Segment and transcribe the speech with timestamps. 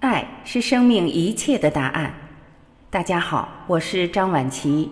[0.00, 2.14] 爱是生命一切的答案。
[2.88, 4.88] 大家好，我是张婉琪。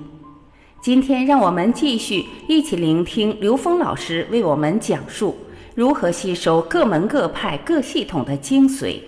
[0.82, 5.36] 今天让我们继续一起聆听刘峰老师为我们讲述
[5.76, 8.98] 如何吸收各门各派各系统的精髓。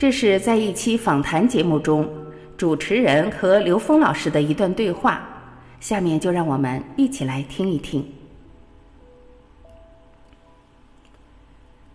[0.00, 2.08] 这是在一期访谈节目中，
[2.56, 5.20] 主持人和刘峰老师的一段对话。
[5.78, 8.02] 下面就让我们一起来听一听。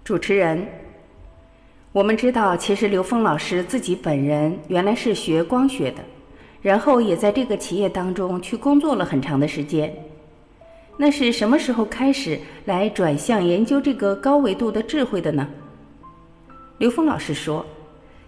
[0.04, 0.68] 主持人，
[1.92, 5.98] 我们知道，其实刘峰老师自己本人原来是学光学的，
[6.62, 9.92] 然后也在这个企业当中去工作了很长的时间。
[10.96, 15.50] 那是什么时候开始来转向研究这个高维度的智慧的呢？
[16.78, 17.66] 刘峰老师说。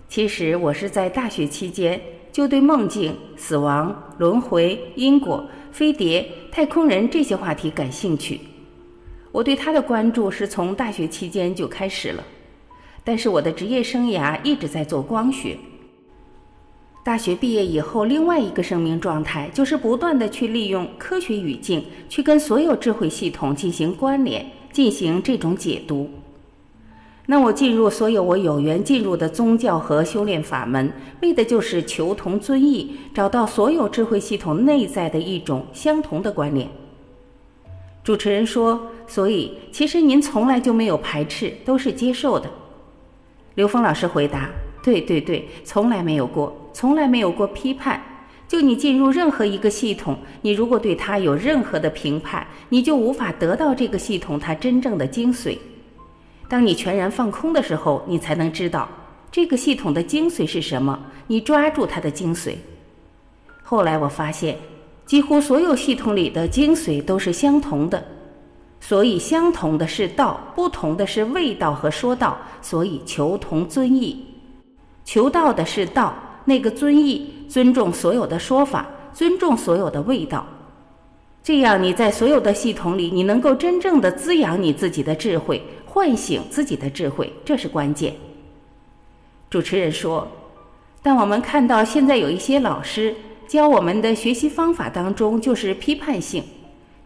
[0.09, 1.99] 其实我是在大学期间
[2.31, 8.39] 就对梦境、死亡、轮回、因果、飞碟、太空人这些话题感兴趣。
[9.31, 12.23] 我对他的关注是从大学期间就开始了，
[13.03, 15.57] 但是我的职业生涯一直在做光学。
[17.03, 26.09] 大学毕业以后，另外一个生命状态就是不断的去利用科学语境去跟所有智慧系统进行关联，进行这种解读。
[27.29, 36.69] 那我进入所有我有缘进入的宗教和修炼法门，为的就是求同尊异，找到所有智慧系统内在的一种相同的关联。
[38.01, 42.49] 主持人说：“所以其实您从来就没有排斥，都是接受的。”
[43.55, 44.49] 刘峰老师回答
[44.81, 48.01] ：“对对对，从来没有过，从来没有过批判。
[48.47, 55.57] 就你进入任何一个系统，你如果对它有任何的评判，你就无法得到这个系统它真正的精髓。”
[56.49, 58.87] 当你全然放空的时候，你才能知道
[59.31, 60.97] 这个系统的精髓是什么。
[61.27, 62.55] 你抓住它的精髓。
[63.61, 64.57] 后来我发现，
[65.05, 68.01] 几乎所有系统里的精髓都是相同的，
[68.79, 72.37] 所以相同的是道，不同的是味道和说道。
[72.61, 74.25] 所以求同尊异，
[75.03, 76.13] 求道的是道，
[76.45, 80.45] 那个尊异，尊重所有的说法，尊重所有的味道。
[81.43, 85.61] 这样你在所有的系统里，你能够真正的滋养你自己的智慧。
[85.97, 88.13] 唤醒自己的智慧，这是关键。
[89.49, 90.27] 主持人说
[91.01, 93.15] ：“但我们看到现在有一些老师
[93.47, 96.43] 教我们的学习方法当中，就是批判性，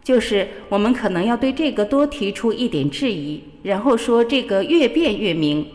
[0.04, 5.66] 就是我们可能要对这个多提出一点质疑，然后说这个越辩越明。”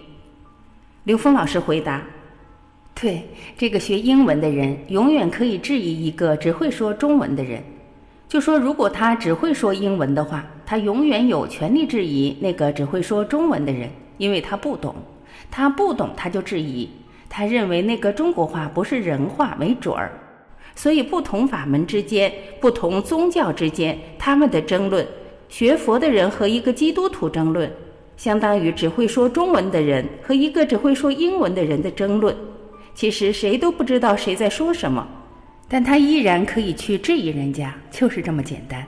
[1.06, 2.06] 刘峰老师回答
[2.94, 3.24] ：“对，
[3.58, 7.64] 这个学英文的人永远可以质疑一个只会说中文的人。”
[8.28, 14.94] 就说，如果他只会说英文的话，他永远有权利质疑那个只会说中文的人，因为他不懂，
[15.50, 16.90] 他不懂他就质疑，
[17.30, 20.12] 他认为那个中国话不是人话没准儿。
[20.76, 25.08] 所以，不同法门之间、不同宗教之间，他们的争论，
[25.48, 27.72] 学佛的人和一个基督徒争论，
[28.18, 32.36] 相当于只会说中文的人和一个只会说英文的人的争论。
[32.94, 35.08] 其实谁都不知道谁在说什么。
[35.70, 38.86] 但他依然可以去质疑人家，就是这么简单。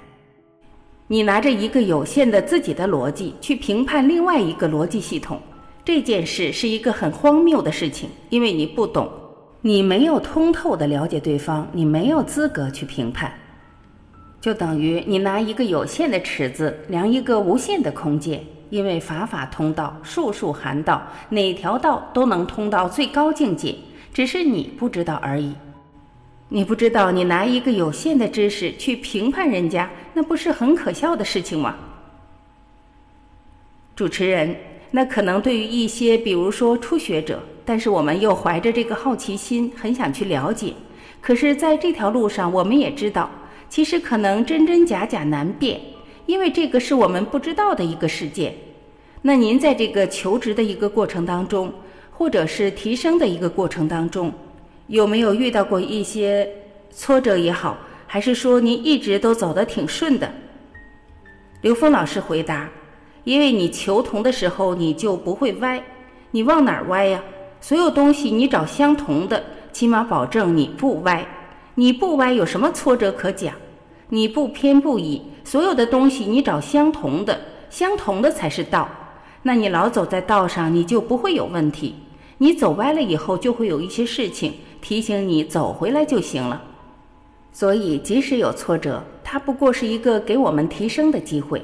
[1.08, 5.42] 你拿着一个有限的自己的逻辑去评判另外一个逻辑系统，
[5.84, 9.12] 这件事是一个很荒谬的事情，因为你不懂，
[9.62, 13.32] 你没有通透的了解对方，你没有资格去评判。
[14.40, 23.76] 就等于你拿一个有限的尺子量一个无限的空间，因为法法通道，术术含道，哪条道都能通到最高境界，
[24.14, 25.54] 只是你不知道而已。
[26.52, 31.76] 你不知道，你拿一个有限的知识去评判人家，那不是很可笑的事情吗？
[33.96, 34.56] 主持人，
[34.90, 40.74] 那可能对于一些，比如说初学者，但是我们又怀着这个好奇心，很想去了解。
[41.22, 43.30] 可是，在这条路上，我们也知道，
[43.70, 45.80] 其实可能真真假假难辨，
[46.26, 48.56] 因为这个是我们不知道的一个世界。
[49.22, 51.72] 那您在这个求职的一个过程当中，
[52.10, 54.34] 或者是提升的一个过程当中。
[54.90, 56.50] 有没有遇到过一些
[56.92, 57.78] 挫折也好，
[58.08, 60.28] 还是说您一直都走得挺顺的？
[61.62, 62.68] 刘峰老师回答
[63.24, 65.80] ：“因为你求同的时候，你就不会歪，
[66.32, 67.22] 你往哪儿歪呀？
[67.62, 71.24] 所有东西你找相同的，起码保证你不歪。
[71.76, 73.54] 你不歪，有什么挫折可讲？
[74.10, 77.40] 你不偏不倚，所有的东西你找相同的，
[77.70, 78.90] 相同的才是道。
[79.44, 81.94] 那你老走在道上，你就不会有问题。
[82.40, 86.62] 你走歪了以后，就会有一些事情。”提醒你走回来就行了，
[87.52, 91.62] 所以即使有挫折，它不过是一个给我们提升的机会。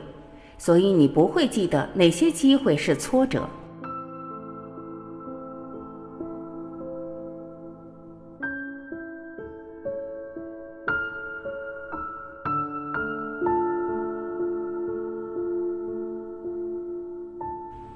[0.57, 3.47] 所以你不会记得哪些机会是挫折。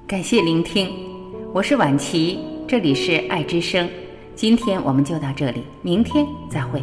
[0.06, 0.92] 感谢聆听，
[1.52, 3.88] 我是婉琪，这里是爱之声。
[4.40, 6.82] 今天我们就到这里，明天再会。